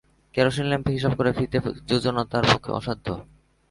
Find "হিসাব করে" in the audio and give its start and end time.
0.97-1.31